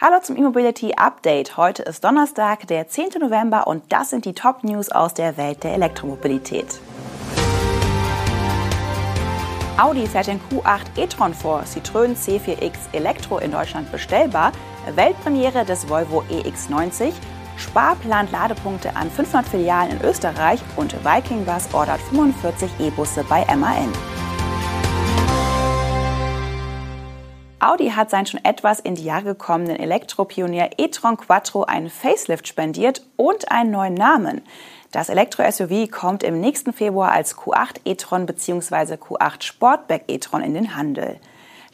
Hallo 0.00 0.20
zum 0.22 0.36
E-Mobility 0.36 0.94
Update. 0.94 1.56
Heute 1.56 1.82
ist 1.82 2.04
Donnerstag, 2.04 2.68
der 2.68 2.86
10. 2.86 3.18
November 3.18 3.66
und 3.66 3.82
das 3.92 4.10
sind 4.10 4.26
die 4.26 4.32
Top 4.32 4.62
News 4.62 4.92
aus 4.92 5.12
der 5.12 5.36
Welt 5.36 5.64
der 5.64 5.74
Elektromobilität. 5.74 6.78
Audi 9.76 10.06
fährt 10.06 10.28
den 10.28 10.38
Q8 10.38 10.96
e-tron 10.96 11.34
vor, 11.34 11.64
Citroën 11.64 12.14
C4X 12.14 12.76
Elektro 12.92 13.38
in 13.38 13.50
Deutschland 13.50 13.90
bestellbar, 13.90 14.52
Weltpremiere 14.94 15.64
des 15.64 15.88
Volvo 15.88 16.22
EX90, 16.30 17.12
Spar 17.56 17.96
plant 17.96 18.30
Ladepunkte 18.30 18.94
an 18.94 19.10
500 19.10 19.48
Filialen 19.48 19.98
in 19.98 20.08
Österreich 20.08 20.60
und 20.76 20.94
Viking 21.04 21.44
Bus 21.44 21.74
ordert 21.74 22.00
45 22.02 22.70
E-Busse 22.78 23.24
bei 23.28 23.44
MAN. 23.56 23.92
Audi 27.60 27.90
hat 27.90 28.08
seinen 28.08 28.26
schon 28.26 28.44
etwas 28.44 28.78
in 28.78 28.94
die 28.94 29.02
Jahre 29.02 29.24
gekommenen 29.24 29.80
Elektropionier 29.80 30.70
e-tron 30.78 31.16
Quattro 31.16 31.64
einen 31.64 31.90
Facelift 31.90 32.46
spendiert 32.46 33.04
und 33.16 33.50
einen 33.50 33.72
neuen 33.72 33.94
Namen. 33.94 34.42
Das 34.92 35.08
Elektro-SUV 35.08 35.90
kommt 35.90 36.22
im 36.22 36.40
nächsten 36.40 36.72
Februar 36.72 37.10
als 37.10 37.36
Q8 37.36 37.80
e-tron 37.84 38.26
bzw. 38.26 38.94
Q8 38.94 39.42
Sportback 39.42 40.04
e-tron 40.06 40.42
in 40.42 40.54
den 40.54 40.76
Handel. 40.76 41.18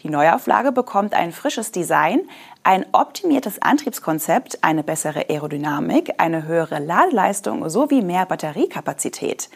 Die 0.03 0.09
Neuauflage 0.09 0.73
bekommt 0.73 1.13
ein 1.13 1.33
frisches 1.33 1.71
Design, 1.71 2.23
ein 2.63 2.87
optimiertes 2.93 3.61
Antriebskonzept, 3.61 4.65
eine 4.65 4.85
bessere 4.85 5.29
Aerodynamik, 5.29 6.15
eine 6.17 6.47
höhere 6.47 6.79
Ladeleistung 6.79 7.69
sowie 7.69 8.01
mehr 8.01 8.25
Batteriekapazität. 8.25 9.51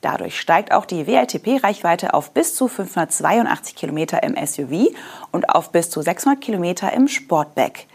Dadurch 0.00 0.40
steigt 0.40 0.72
auch 0.72 0.86
die 0.86 1.06
WLTP-Reichweite 1.06 2.14
auf 2.14 2.32
bis 2.32 2.54
zu 2.54 2.68
582 2.68 3.74
Kilometer 3.76 4.22
im 4.22 4.34
SUV 4.34 4.94
und 5.30 5.48
auf 5.50 5.72
bis 5.72 5.90
zu 5.90 6.00
600 6.00 6.40
Kilometer 6.40 6.92
im 6.92 7.06
Sportback. 7.06 7.86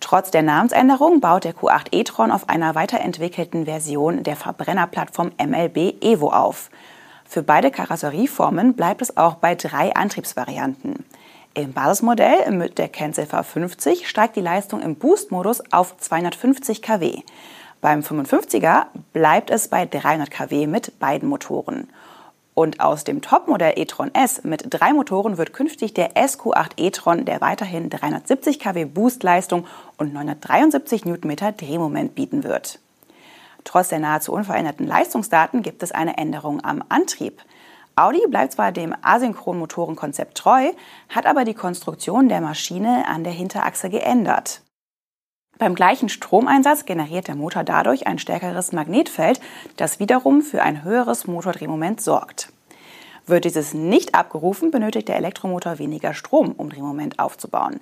Trotz 0.00 0.30
der 0.30 0.42
Namensänderung 0.42 1.20
baut 1.20 1.44
der 1.44 1.54
Q8 1.54 1.88
e-tron 1.92 2.30
auf 2.30 2.48
einer 2.48 2.74
weiterentwickelten 2.74 3.64
Version 3.64 4.24
der 4.24 4.36
Verbrennerplattform 4.36 5.32
MLB 5.38 6.02
Evo 6.02 6.30
auf. 6.30 6.70
Für 7.24 7.42
beide 7.42 7.70
Karosserieformen 7.70 8.74
bleibt 8.74 9.02
es 9.02 9.16
auch 9.16 9.36
bei 9.36 9.54
drei 9.54 9.94
Antriebsvarianten. 9.94 11.04
Im 11.54 11.72
Basismodell 11.72 12.50
mit 12.50 12.76
der 12.76 12.88
Kennziffer 12.88 13.42
50 13.42 14.06
steigt 14.08 14.36
die 14.36 14.42
Leistung 14.42 14.82
im 14.82 14.96
Boost-Modus 14.96 15.62
auf 15.72 15.96
250 15.96 16.82
kW. 16.82 17.22
Beim 17.80 18.00
55er 18.00 18.86
bleibt 19.12 19.50
es 19.50 19.68
bei 19.68 19.86
300 19.86 20.30
kW 20.30 20.66
mit 20.66 20.98
beiden 20.98 21.28
Motoren. 21.28 21.88
Und 22.54 22.80
aus 22.80 23.04
dem 23.04 23.20
Topmodell 23.20 23.74
e-tron 23.76 24.14
S 24.14 24.42
mit 24.42 24.64
drei 24.70 24.94
Motoren 24.94 25.36
wird 25.36 25.52
künftig 25.52 25.92
der 25.92 26.14
SQ8 26.14 26.70
e-tron, 26.78 27.26
der 27.26 27.42
weiterhin 27.42 27.90
370 27.90 28.58
kW 28.58 28.86
Boostleistung 28.86 29.66
und 29.98 30.14
973 30.14 31.04
Nm 31.04 31.36
Drehmoment 31.58 32.14
bieten 32.14 32.44
wird. 32.44 32.78
Trotz 33.64 33.88
der 33.88 33.98
nahezu 33.98 34.32
unveränderten 34.32 34.86
Leistungsdaten 34.86 35.62
gibt 35.62 35.82
es 35.82 35.92
eine 35.92 36.16
Änderung 36.16 36.64
am 36.64 36.82
Antrieb. 36.88 37.42
Audi 37.94 38.20
bleibt 38.28 38.52
zwar 38.52 38.72
dem 38.72 38.94
asynchronen 39.02 39.60
Motorenkonzept 39.60 40.38
treu, 40.38 40.70
hat 41.10 41.26
aber 41.26 41.44
die 41.44 41.54
Konstruktion 41.54 42.28
der 42.30 42.40
Maschine 42.40 43.04
an 43.06 43.24
der 43.24 43.32
Hinterachse 43.34 43.90
geändert. 43.90 44.62
Beim 45.58 45.74
gleichen 45.74 46.10
Stromeinsatz 46.10 46.84
generiert 46.84 47.28
der 47.28 47.34
Motor 47.34 47.64
dadurch 47.64 48.06
ein 48.06 48.18
stärkeres 48.18 48.72
Magnetfeld, 48.72 49.40
das 49.76 49.98
wiederum 49.98 50.42
für 50.42 50.62
ein 50.62 50.84
höheres 50.84 51.26
Motordrehmoment 51.26 52.00
sorgt. 52.00 52.52
Wird 53.26 53.44
dieses 53.44 53.72
nicht 53.72 54.14
abgerufen, 54.14 54.70
benötigt 54.70 55.08
der 55.08 55.16
Elektromotor 55.16 55.78
weniger 55.78 56.14
Strom, 56.14 56.52
um 56.52 56.68
Drehmoment 56.68 57.18
aufzubauen. 57.18 57.80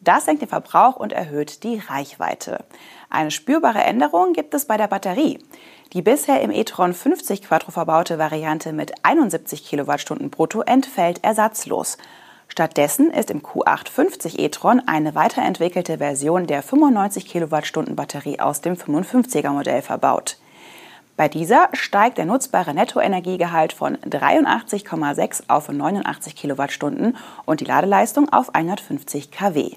Das 0.00 0.24
senkt 0.24 0.42
den 0.42 0.48
Verbrauch 0.48 0.96
und 0.96 1.12
erhöht 1.12 1.62
die 1.62 1.78
Reichweite. 1.78 2.64
Eine 3.08 3.30
spürbare 3.30 3.82
Änderung 3.84 4.32
gibt 4.32 4.52
es 4.54 4.66
bei 4.66 4.76
der 4.76 4.88
Batterie. 4.88 5.38
Die 5.92 6.02
bisher 6.02 6.40
im 6.40 6.50
e-tron 6.50 6.94
50 6.94 7.42
Quattro 7.42 7.70
verbaute 7.70 8.18
Variante 8.18 8.72
mit 8.72 8.92
71 9.04 9.64
Kilowattstunden 9.64 10.30
brutto 10.30 10.62
entfällt 10.62 11.22
ersatzlos. 11.22 11.98
Stattdessen 12.52 13.10
ist 13.10 13.30
im 13.30 13.40
Q850 13.40 14.38
e-tron 14.38 14.82
eine 14.84 15.14
weiterentwickelte 15.14 15.96
Version 15.96 16.46
der 16.46 16.62
95 16.62 17.24
Kilowattstunden 17.24 17.96
Batterie 17.96 18.40
aus 18.40 18.60
dem 18.60 18.74
55er 18.74 19.48
Modell 19.48 19.80
verbaut. 19.80 20.36
Bei 21.16 21.28
dieser 21.28 21.70
steigt 21.72 22.18
der 22.18 22.26
nutzbare 22.26 22.74
Nettoenergiegehalt 22.74 23.72
von 23.72 23.96
83,6 23.96 25.44
auf 25.48 25.70
89 25.70 26.36
Kilowattstunden 26.36 27.16
und 27.46 27.60
die 27.60 27.64
Ladeleistung 27.64 28.30
auf 28.30 28.54
150 28.54 29.30
kW. 29.30 29.70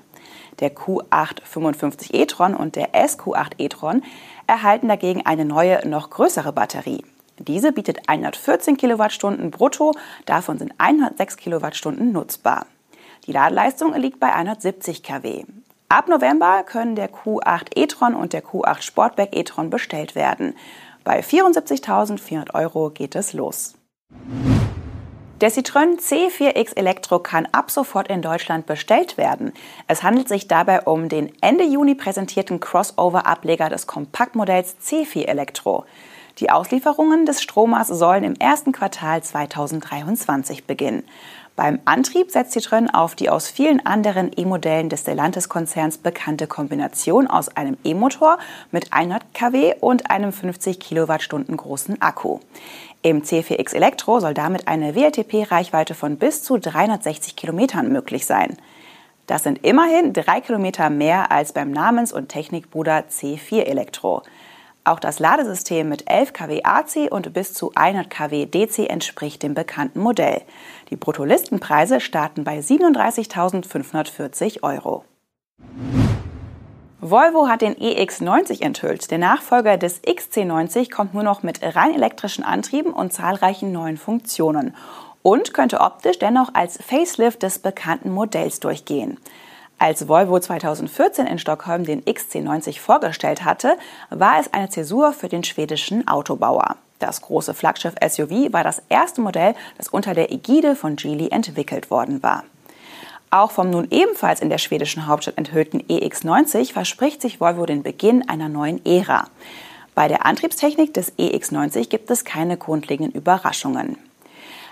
Der 0.59 0.75
Q855 0.75 2.13
e-tron 2.13 2.53
und 2.53 2.75
der 2.75 2.93
SQ8 2.93 3.53
e-tron 3.57 4.03
erhalten 4.47 4.89
dagegen 4.89 5.25
eine 5.25 5.45
neue, 5.45 5.87
noch 5.87 6.09
größere 6.09 6.51
Batterie. 6.51 7.05
Diese 7.39 7.71
bietet 7.71 8.07
114 8.07 8.77
Kilowattstunden 8.77 9.51
brutto, 9.51 9.93
davon 10.25 10.57
sind 10.57 10.73
106 10.77 11.37
Kilowattstunden 11.37 12.11
nutzbar. 12.11 12.65
Die 13.27 13.31
Ladeleistung 13.33 13.93
liegt 13.95 14.19
bei 14.19 14.33
170 14.33 15.03
kW. 15.03 15.45
Ab 15.89 16.07
November 16.07 16.63
können 16.63 16.95
der 16.95 17.11
Q8 17.11 17.77
e-tron 17.77 18.15
und 18.15 18.33
der 18.33 18.43
Q8 18.43 18.81
Sportback 18.81 19.35
e-tron 19.35 19.69
bestellt 19.69 20.15
werden. 20.15 20.55
Bei 21.03 21.19
74.400 21.19 22.53
Euro 22.55 22.89
geht 22.89 23.15
es 23.15 23.33
los. 23.33 23.75
Der 25.41 25.51
Citroën 25.51 25.99
C4X 25.99 26.77
Elektro 26.77 27.19
kann 27.19 27.45
ab 27.51 27.69
sofort 27.69 28.07
in 28.07 28.21
Deutschland 28.21 28.65
bestellt 28.65 29.17
werden. 29.17 29.51
Es 29.87 30.01
handelt 30.01 30.29
sich 30.29 30.47
dabei 30.47 30.81
um 30.81 31.09
den 31.09 31.31
Ende 31.41 31.65
Juni 31.65 31.93
präsentierten 31.93 32.61
Crossover-Ableger 32.61 33.69
des 33.69 33.85
Kompaktmodells 33.85 34.77
C4 34.81 35.25
Elektro. 35.25 35.85
Die 36.39 36.49
Auslieferungen 36.49 37.25
des 37.25 37.41
Stromers 37.41 37.87
sollen 37.87 38.25
im 38.25 38.35
ersten 38.35 38.73
Quartal 38.73 39.23
2023 39.23 40.65
beginnen. 40.65 41.03
Beim 41.55 41.79
Antrieb 41.85 42.29
setzt 42.29 42.57
Citroën 42.57 42.93
auf 42.93 43.15
die 43.15 43.29
aus 43.29 43.49
vielen 43.49 43.85
anderen 43.85 44.29
E-Modellen 44.35 44.89
des 44.89 45.01
Stellantis-Konzerns 45.01 45.99
bekannte 45.99 46.47
Kombination 46.47 47.27
aus 47.27 47.47
einem 47.55 47.77
E-Motor 47.85 48.37
mit 48.71 48.91
100 48.91 49.33
kW 49.33 49.75
und 49.79 50.11
einem 50.11 50.33
50 50.33 50.81
Kilowattstunden 50.81 51.55
großen 51.55 52.01
Akku. 52.01 52.39
Im 53.01 53.21
C4X 53.21 53.73
Elektro 53.73 54.19
soll 54.19 54.33
damit 54.33 54.67
eine 54.67 54.93
WLTP-Reichweite 54.93 55.93
von 55.93 56.17
bis 56.17 56.43
zu 56.43 56.57
360 56.57 57.37
Kilometern 57.37 57.89
möglich 57.89 58.25
sein. 58.25 58.57
Das 59.25 59.43
sind 59.43 59.65
immerhin 59.65 60.11
drei 60.11 60.41
Kilometer 60.41 60.89
mehr 60.89 61.31
als 61.31 61.53
beim 61.53 61.71
Namens- 61.71 62.11
und 62.11 62.27
Technikbruder 62.27 63.05
C4 63.09 63.63
Elektro. 63.63 64.21
Auch 64.85 64.99
das 64.99 65.17
Ladesystem 65.17 65.89
mit 65.89 66.07
11 66.07 66.33
kW 66.33 66.61
AC 66.63 67.11
und 67.11 67.33
bis 67.33 67.55
zu 67.55 67.71
100 67.73 68.07
kW 68.07 68.45
DC 68.45 68.87
entspricht 68.87 69.41
dem 69.41 69.55
bekannten 69.55 69.99
Modell. 69.99 70.43
Die 70.91 70.95
Bruttolistenpreise 70.95 71.99
starten 71.99 72.43
bei 72.43 72.59
37.540 72.59 74.61
Euro. 74.61 75.03
Volvo 77.01 77.47
hat 77.47 77.63
den 77.63 77.75
EX90 77.75 78.61
enthüllt. 78.61 79.09
Der 79.09 79.17
Nachfolger 79.17 79.77
des 79.77 80.03
XC90 80.03 80.91
kommt 80.91 81.15
nur 81.15 81.23
noch 81.23 81.41
mit 81.41 81.61
rein 81.63 81.95
elektrischen 81.95 82.43
Antrieben 82.43 82.93
und 82.93 83.11
zahlreichen 83.11 83.71
neuen 83.71 83.97
Funktionen 83.97 84.75
und 85.23 85.55
könnte 85.55 85.81
optisch 85.81 86.19
dennoch 86.19 86.53
als 86.53 86.77
Facelift 86.77 87.41
des 87.41 87.57
bekannten 87.57 88.11
Modells 88.11 88.59
durchgehen. 88.59 89.17
Als 89.77 90.07
Volvo 90.07 90.39
2014 90.39 91.27
in 91.27 91.37
Stockholm 91.37 91.83
den 91.83 92.01
XC90 92.03 92.79
vorgestellt 92.79 93.43
hatte, 93.43 93.77
war 94.09 94.39
es 94.39 94.53
eine 94.53 94.69
Zäsur 94.69 95.11
für 95.11 95.27
den 95.27 95.43
schwedischen 95.43 96.07
Autobauer. 96.07 96.77
Das 96.99 97.21
große 97.21 97.53
Flaggschiff-SUV 97.53 98.53
war 98.53 98.63
das 98.63 98.81
erste 98.87 99.19
Modell, 99.19 99.53
das 99.77 99.89
unter 99.89 100.13
der 100.13 100.31
Ägide 100.31 100.75
von 100.75 100.95
Geely 100.95 101.29
entwickelt 101.29 101.91
worden 101.91 102.23
war. 102.23 102.45
Auch 103.31 103.51
vom 103.51 103.69
nun 103.69 103.87
ebenfalls 103.91 104.39
in 104.39 104.49
der 104.49 104.59
schwedischen 104.59 105.07
Hauptstadt 105.07 105.37
enthüllten 105.37 105.81
EX90 105.81 106.71
verspricht 106.71 107.21
sich 107.21 107.41
Volvo 107.41 107.65
den 107.65 107.83
Beginn 107.83 108.29
einer 108.29 108.47
neuen 108.47 108.85
Ära. 108.85 109.27
Bei 109.93 110.07
der 110.07 110.25
Antriebstechnik 110.25 110.93
des 110.93 111.17
EX90 111.17 111.89
gibt 111.89 112.09
es 112.11 112.23
keine 112.23 112.55
grundlegenden 112.55 113.13
Überraschungen. 113.13 113.97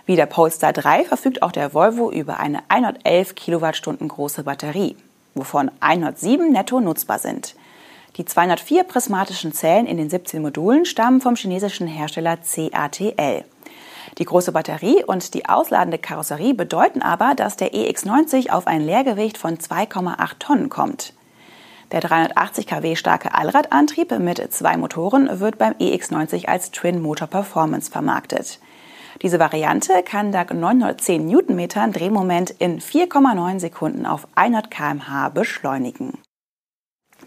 Wie 0.05 0.17
der 0.17 0.25
Polestar 0.25 0.73
3 0.73 1.05
verfügt 1.05 1.41
auch 1.41 1.53
der 1.53 1.73
Volvo 1.73 2.11
über 2.11 2.39
eine 2.39 2.59
111 2.67 3.35
Kilowattstunden 3.35 4.09
große 4.09 4.43
Batterie, 4.43 4.97
wovon 5.33 5.71
107 5.79 6.51
netto 6.51 6.81
nutzbar 6.81 7.19
sind. 7.19 7.55
Die 8.17 8.25
204 8.25 8.83
prismatischen 8.83 9.53
Zellen 9.53 9.87
in 9.87 9.97
den 9.97 10.09
17 10.09 10.41
Modulen 10.41 10.85
stammen 10.85 11.21
vom 11.21 11.35
chinesischen 11.35 11.87
Hersteller 11.87 12.37
CATL. 12.37 13.45
Die 14.17 14.25
große 14.25 14.51
Batterie 14.51 15.03
und 15.05 15.33
die 15.33 15.47
ausladende 15.47 15.97
Karosserie 15.97 16.53
bedeuten 16.53 17.01
aber, 17.01 17.33
dass 17.33 17.55
der 17.55 17.73
EX90 17.73 18.51
auf 18.51 18.67
ein 18.67 18.81
Leergewicht 18.81 19.37
von 19.37 19.57
2,8 19.57 20.37
Tonnen 20.37 20.69
kommt. 20.69 21.13
Der 21.93 22.01
380 22.01 22.67
kW 22.67 22.95
starke 22.95 23.33
Allradantrieb 23.33 24.11
mit 24.19 24.53
zwei 24.53 24.75
Motoren 24.77 25.39
wird 25.39 25.57
beim 25.57 25.73
EX90 25.73 26.47
als 26.47 26.71
Twin 26.71 27.01
Motor 27.01 27.27
Performance 27.27 27.89
vermarktet. 27.89 28.59
Diese 29.21 29.39
Variante 29.39 30.03
kann 30.03 30.31
dank 30.31 30.53
910 30.53 31.25
Newtonmetern 31.25 31.93
Drehmoment 31.93 32.51
in 32.51 32.79
4,9 32.79 33.59
Sekunden 33.59 34.05
auf 34.05 34.27
100 34.35 34.71
km/h 34.71 35.29
beschleunigen. 35.29 36.17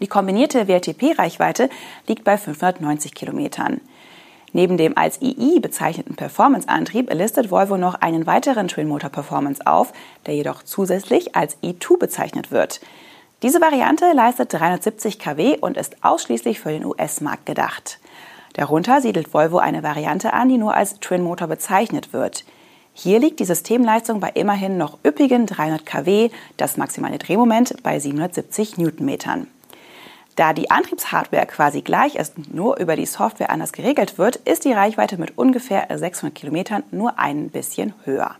Die 0.01 0.07
kombinierte 0.07 0.67
WLTP-Reichweite 0.67 1.69
liegt 2.07 2.23
bei 2.23 2.37
590 2.37 3.15
Kilometern. 3.15 3.81
Neben 4.53 4.77
dem 4.77 4.97
als 4.97 5.21
II 5.21 5.59
bezeichneten 5.59 6.15
Performance-Antrieb 6.15 7.13
listet 7.13 7.51
Volvo 7.51 7.77
noch 7.77 7.95
einen 7.95 8.25
weiteren 8.25 8.67
Twin-Motor 8.67 9.09
Performance 9.09 9.65
auf, 9.65 9.93
der 10.25 10.35
jedoch 10.35 10.63
zusätzlich 10.63 11.35
als 11.35 11.57
i2 11.61 11.97
bezeichnet 11.97 12.51
wird. 12.51 12.79
Diese 13.43 13.61
Variante 13.61 14.11
leistet 14.13 14.53
370 14.53 15.19
kW 15.19 15.57
und 15.59 15.77
ist 15.77 16.03
ausschließlich 16.03 16.59
für 16.59 16.69
den 16.69 16.85
US-Markt 16.85 17.45
gedacht. 17.45 17.99
Darunter 18.57 19.01
siedelt 19.01 19.35
Volvo 19.35 19.59
eine 19.59 19.83
Variante 19.83 20.33
an, 20.33 20.49
die 20.49 20.57
nur 20.57 20.73
als 20.73 20.99
Twin-Motor 20.99 21.47
bezeichnet 21.47 22.11
wird. 22.11 22.43
Hier 22.91 23.19
liegt 23.19 23.39
die 23.39 23.45
Systemleistung 23.45 24.19
bei 24.19 24.31
immerhin 24.33 24.79
noch 24.79 24.97
üppigen 25.05 25.45
300 25.45 25.85
kW, 25.85 26.31
das 26.57 26.75
maximale 26.75 27.19
Drehmoment 27.19 27.83
bei 27.83 27.99
770 27.99 28.79
Newtonmetern. 28.79 29.45
Da 30.35 30.53
die 30.53 30.71
Antriebshardware 30.71 31.45
quasi 31.45 31.81
gleich 31.81 32.15
ist, 32.15 32.51
nur 32.51 32.79
über 32.79 32.95
die 32.95 33.05
Software 33.05 33.51
anders 33.51 33.73
geregelt 33.73 34.17
wird, 34.17 34.37
ist 34.37 34.65
die 34.65 34.73
Reichweite 34.73 35.19
mit 35.19 35.37
ungefähr 35.37 35.87
600 35.95 36.33
Kilometern 36.33 36.81
nur 36.89 37.19
ein 37.19 37.49
bisschen 37.51 37.93
höher. 38.05 38.35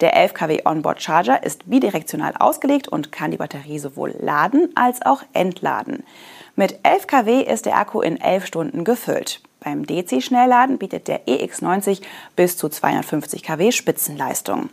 Der 0.00 0.16
11 0.16 0.32
kW 0.32 0.62
Onboard 0.64 1.02
Charger 1.02 1.42
ist 1.42 1.68
bidirektional 1.68 2.34
ausgelegt 2.38 2.88
und 2.88 3.12
kann 3.12 3.30
die 3.30 3.36
Batterie 3.36 3.78
sowohl 3.78 4.14
laden 4.18 4.70
als 4.74 5.02
auch 5.02 5.22
entladen. 5.34 6.04
Mit 6.54 6.80
11 6.82 7.06
kW 7.06 7.42
ist 7.42 7.64
der 7.64 7.78
Akku 7.78 8.02
in 8.02 8.20
11 8.20 8.46
Stunden 8.46 8.84
gefüllt. 8.84 9.40
Beim 9.60 9.86
DC-Schnellladen 9.86 10.76
bietet 10.76 11.08
der 11.08 11.26
EX90 11.26 12.02
bis 12.36 12.58
zu 12.58 12.68
250 12.68 13.42
kW 13.42 13.72
Spitzenleistung. 13.72 14.68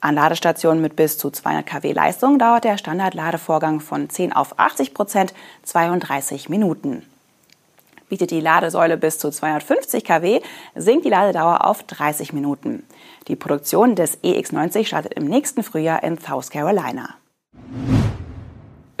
An 0.00 0.14
Ladestationen 0.14 0.80
mit 0.80 0.94
bis 0.94 1.18
zu 1.18 1.30
200 1.30 1.66
kW 1.66 1.92
Leistung 1.92 2.38
dauert 2.38 2.62
der 2.62 2.78
Standardladevorgang 2.78 3.80
von 3.80 4.08
10 4.08 4.32
auf 4.32 4.60
80 4.60 4.94
Prozent 4.94 5.34
32 5.64 6.48
Minuten. 6.48 7.04
Bietet 8.08 8.30
die 8.30 8.40
Ladesäule 8.40 8.96
bis 8.96 9.18
zu 9.18 9.32
250 9.32 10.04
kW, 10.04 10.40
sinkt 10.76 11.04
die 11.04 11.10
Ladedauer 11.10 11.66
auf 11.66 11.82
30 11.82 12.32
Minuten. 12.32 12.86
Die 13.26 13.36
Produktion 13.36 13.96
des 13.96 14.22
EX90 14.22 14.86
startet 14.86 15.14
im 15.14 15.24
nächsten 15.24 15.64
Frühjahr 15.64 16.04
in 16.04 16.16
South 16.20 16.50
Carolina. 16.50 17.16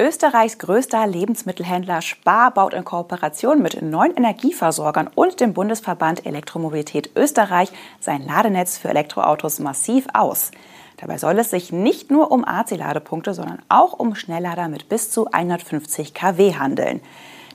Österreichs 0.00 0.58
größter 0.58 1.08
Lebensmittelhändler 1.08 2.02
Spar 2.02 2.52
baut 2.52 2.72
in 2.72 2.84
Kooperation 2.84 3.60
mit 3.60 3.82
neun 3.82 4.14
Energieversorgern 4.14 5.10
und 5.12 5.40
dem 5.40 5.54
Bundesverband 5.54 6.24
Elektromobilität 6.24 7.10
Österreich 7.16 7.72
sein 7.98 8.24
Ladenetz 8.24 8.78
für 8.78 8.90
Elektroautos 8.90 9.58
massiv 9.58 10.06
aus. 10.14 10.52
Dabei 10.98 11.18
soll 11.18 11.36
es 11.40 11.50
sich 11.50 11.72
nicht 11.72 12.12
nur 12.12 12.30
um 12.30 12.44
AC-Ladepunkte, 12.44 13.34
sondern 13.34 13.60
auch 13.68 13.92
um 13.92 14.14
Schnelllader 14.14 14.68
mit 14.68 14.88
bis 14.88 15.10
zu 15.10 15.32
150 15.32 16.14
kW 16.14 16.54
handeln. 16.54 17.00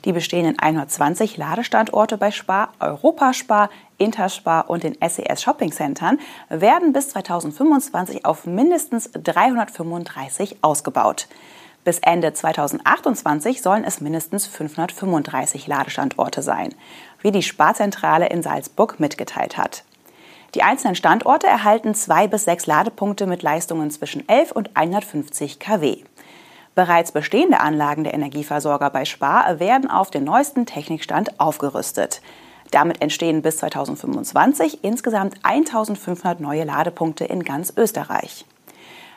Die 0.04 0.12
bestehenden 0.12 0.58
120 0.58 1.38
Ladestandorte 1.38 2.18
bei 2.18 2.30
Spar, 2.30 2.74
Europaspar, 2.78 3.70
Interspar 3.96 4.68
und 4.68 4.82
den 4.82 4.98
SES 5.00 5.40
Shopping 5.40 5.72
Centern 5.72 6.18
werden 6.50 6.92
bis 6.92 7.08
2025 7.08 8.26
auf 8.26 8.44
mindestens 8.44 9.10
335 9.14 10.58
ausgebaut. 10.60 11.26
Bis 11.84 11.98
Ende 11.98 12.32
2028 12.32 13.60
sollen 13.60 13.84
es 13.84 14.00
mindestens 14.00 14.46
535 14.46 15.66
Ladestandorte 15.66 16.40
sein, 16.40 16.74
wie 17.20 17.30
die 17.30 17.42
Sparzentrale 17.42 18.28
in 18.28 18.42
Salzburg 18.42 18.98
mitgeteilt 18.98 19.58
hat. 19.58 19.84
Die 20.54 20.62
einzelnen 20.62 20.94
Standorte 20.94 21.46
erhalten 21.46 21.94
zwei 21.94 22.26
bis 22.26 22.44
sechs 22.44 22.66
Ladepunkte 22.66 23.26
mit 23.26 23.42
Leistungen 23.42 23.90
zwischen 23.90 24.26
11 24.28 24.52
und 24.52 24.70
150 24.74 25.58
kW. 25.58 25.98
Bereits 26.74 27.12
bestehende 27.12 27.60
Anlagen 27.60 28.04
der 28.04 28.14
Energieversorger 28.14 28.88
bei 28.90 29.04
Spar 29.04 29.60
werden 29.60 29.90
auf 29.90 30.10
den 30.10 30.24
neuesten 30.24 30.64
Technikstand 30.64 31.38
aufgerüstet. 31.38 32.22
Damit 32.70 33.02
entstehen 33.02 33.42
bis 33.42 33.58
2025 33.58 34.82
insgesamt 34.82 35.36
1500 35.42 36.40
neue 36.40 36.64
Ladepunkte 36.64 37.24
in 37.24 37.44
ganz 37.44 37.72
Österreich. 37.76 38.46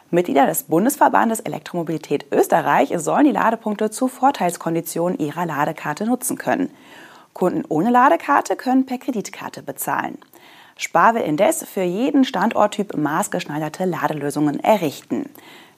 Mitglieder 0.10 0.46
des 0.46 0.64
Bundesverbandes 0.64 1.42
Elektromobilität 1.42 2.28
Österreich 2.32 2.94
sollen 2.98 3.26
die 3.26 3.32
Ladepunkte 3.32 3.92
zu 3.92 4.08
Vorteilskonditionen 4.08 5.20
ihrer 5.20 5.46
Ladekarte 5.46 6.06
nutzen 6.06 6.38
können. 6.38 6.70
Kunden 7.34 7.66
ohne 7.68 7.90
Ladekarte 7.90 8.56
können 8.56 8.86
per 8.86 8.98
Kreditkarte 8.98 9.62
bezahlen. 9.62 10.18
Spar 10.78 11.16
will 11.16 11.24
indes 11.24 11.66
für 11.66 11.82
jeden 11.82 12.24
Standorttyp 12.24 12.96
maßgeschneiderte 12.96 13.86
Ladelösungen 13.86 14.60
errichten. 14.60 15.30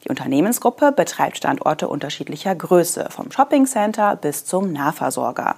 Die 0.03 0.09
Unternehmensgruppe 0.09 0.91
betreibt 0.91 1.37
Standorte 1.37 1.87
unterschiedlicher 1.87 2.53
Größe, 2.53 3.07
vom 3.09 3.31
Shoppingcenter 3.31 4.15
bis 4.15 4.45
zum 4.45 4.71
Nahversorger. 4.71 5.55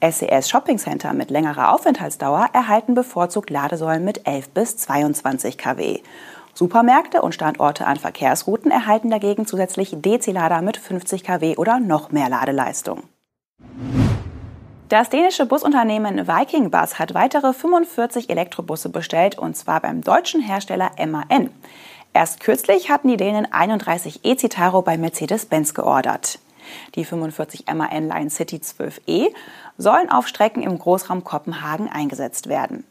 SES 0.00 0.48
Shopping 0.48 0.78
Center 0.78 1.12
mit 1.12 1.30
längerer 1.30 1.72
Aufenthaltsdauer 1.72 2.48
erhalten 2.52 2.94
bevorzugt 2.94 3.50
Ladesäulen 3.50 4.04
mit 4.04 4.26
11 4.26 4.50
bis 4.50 4.76
22 4.76 5.56
kW. 5.58 6.00
Supermärkte 6.58 7.22
und 7.22 7.36
Standorte 7.36 7.86
an 7.86 7.98
Verkehrsrouten 7.98 8.72
erhalten 8.72 9.10
dagegen 9.10 9.46
zusätzlich 9.46 9.90
DC-Lader 9.92 10.60
mit 10.60 10.76
50 10.76 11.22
kW 11.22 11.56
oder 11.56 11.78
noch 11.78 12.10
mehr 12.10 12.28
Ladeleistung. 12.28 13.04
Das 14.88 15.08
dänische 15.08 15.46
Busunternehmen 15.46 16.26
Viking 16.26 16.72
Bus 16.72 16.98
hat 16.98 17.14
weitere 17.14 17.52
45 17.52 18.28
Elektrobusse 18.28 18.88
bestellt, 18.88 19.38
und 19.38 19.56
zwar 19.56 19.80
beim 19.80 20.00
deutschen 20.00 20.40
Hersteller 20.40 20.90
MAN. 20.98 21.50
Erst 22.12 22.40
kürzlich 22.40 22.90
hatten 22.90 23.06
die 23.06 23.16
Dänen 23.16 23.46
31 23.52 24.24
E-Citaro 24.24 24.82
bei 24.82 24.98
Mercedes-Benz 24.98 25.74
geordert. 25.74 26.40
Die 26.96 27.04
45 27.04 27.66
MAN 27.72 28.08
Line 28.08 28.30
City 28.30 28.56
12E 28.56 29.28
sollen 29.76 30.10
auf 30.10 30.26
Strecken 30.26 30.64
im 30.64 30.76
Großraum 30.76 31.22
Kopenhagen 31.22 31.88
eingesetzt 31.88 32.48
werden. 32.48 32.84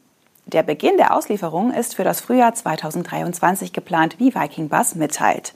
Der 0.48 0.64
Beginn 0.64 0.96
der 0.96 1.14
Auslieferung 1.14 1.74
ist 1.74 1.96
für 1.96 2.06
das 2.06 2.22
Frühjahr 2.22 2.54
2023 2.54 3.74
geplant, 3.74 4.16
wie 4.18 4.34
Viking 4.34 4.70
Bus 4.70 4.96
mitteilt. 4.96 5.54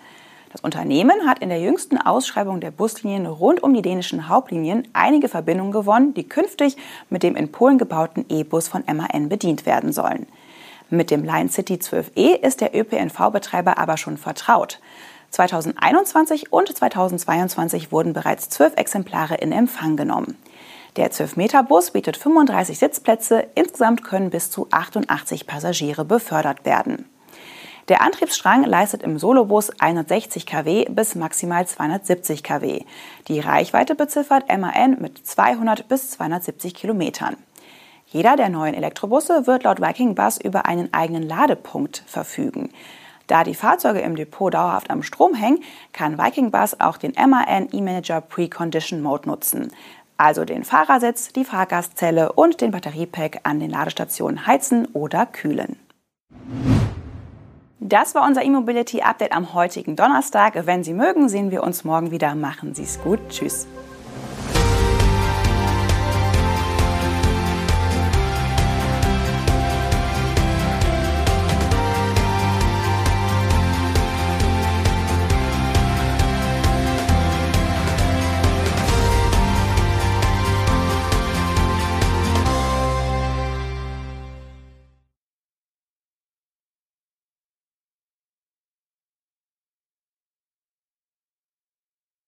Das 0.52 0.60
Unternehmen 0.60 1.30
hat 1.30 1.40
in 1.40 1.48
der 1.48 1.62
jüngsten 1.62 1.98
Ausschreibung 1.98 2.60
der 2.60 2.72
Buslinien 2.72 3.26
rund 3.26 3.64
um 3.64 3.74
die 3.74 3.82
dänischen 3.82 4.28
Hauptlinien 4.28 4.86
einige 4.92 5.30
Verbindungen 5.30 5.72
gewonnen, 5.72 6.14
die 6.14 6.28
künftig 6.28 6.76
mit 7.10 7.24
dem 7.24 7.38
in 7.38 7.54
Polen 7.54 7.78
gebauten 7.78 8.26
E-Bus 8.28 8.68
von 8.68 8.84
MAN 8.86 9.30
bedient 9.30 9.66
werden 9.66 9.94
sollen. 9.94 10.28
Mit 10.90 11.10
dem 11.10 11.24
Line 11.24 11.48
City 11.48 11.76
12E 11.76 12.42
ist 12.42 12.60
der 12.60 12.76
ÖPNV-Betreiber 12.76 13.78
aber 13.78 13.96
schon 13.96 14.18
vertraut. 14.18 14.82
2021 15.30 16.52
und 16.52 16.68
2022 16.68 17.94
wurden 17.94 18.12
bereits 18.12 18.50
zwölf 18.50 18.74
Exemplare 18.76 19.36
in 19.36 19.54
Empfang 19.54 19.96
genommen. 19.96 20.36
Der 20.98 21.10
12-Meter-Bus 21.10 21.92
bietet 21.92 22.18
35 22.18 22.78
Sitzplätze, 22.78 23.48
insgesamt 23.56 24.04
können 24.04 24.30
bis 24.30 24.52
zu 24.52 24.68
88 24.72 25.48
Passagiere 25.48 26.04
befördert 26.04 26.66
werden. 26.66 27.06
Der 27.88 28.02
Antriebsstrang 28.02 28.66
leistet 28.66 29.02
im 29.02 29.18
Solobus 29.18 29.70
160 29.80 30.46
kW 30.46 30.86
bis 30.90 31.16
maximal 31.16 31.66
270 31.66 32.44
kW. 32.44 32.84
Die 33.30 33.40
Reichweite 33.40 33.96
beziffert 33.96 34.50
MAN 34.50 34.98
mit 35.00 35.26
200 35.26 35.88
bis 35.88 36.12
270 36.12 36.76
Kilometern. 36.76 37.38
Jeder 38.08 38.36
der 38.36 38.50
neuen 38.50 38.74
Elektrobusse 38.74 39.48
wird 39.48 39.64
laut 39.64 39.80
Viking 39.80 40.16
Bus 40.16 40.38
über 40.38 40.66
einen 40.66 40.94
eigenen 40.94 41.24
Ladepunkt 41.24 42.04
verfügen. 42.06 42.70
Da 43.28 43.46
die 43.46 43.56
Fahrzeuge 43.56 44.02
im 44.02 44.18
Depot 44.18 44.54
dauerhaft 44.54 44.90
am 44.90 45.04
Strom 45.04 45.34
hängen, 45.34 45.64
kann 45.94 46.18
Viking 46.18 46.52
Bus 46.52 46.82
auch 46.82 46.98
den 46.98 47.14
MAN 47.14 47.70
E-Manager 47.72 48.20
Precondition 48.20 49.02
Mode 49.02 49.30
nutzen. 49.30 49.72
Also 50.18 50.46
den 50.46 50.64
Fahrersitz, 50.64 51.34
die 51.34 51.46
Fahrgastzelle 51.46 52.32
und 52.34 52.62
den 52.62 52.72
Batteriepack 52.72 53.40
an 53.44 53.60
den 53.60 53.72
Ladestationen 53.72 54.46
heizen 54.46 54.86
oder 54.94 55.26
kühlen. 55.26 55.78
Das 57.80 58.14
war 58.14 58.28
unser 58.28 58.44
E-Mobility 58.44 59.02
Update 59.02 59.32
am 59.32 59.54
heutigen 59.54 59.96
Donnerstag. 59.96 60.54
Wenn 60.68 60.84
Sie 60.84 60.94
mögen, 60.94 61.30
sehen 61.30 61.50
wir 61.50 61.64
uns 61.64 61.84
morgen 61.84 62.12
wieder. 62.12 62.36
Machen 62.36 62.76
Sie 62.76 62.84
es 62.84 63.02
gut. 63.02 63.20
Tschüss. 63.30 63.68